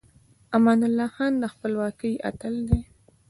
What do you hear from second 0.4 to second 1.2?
امان الله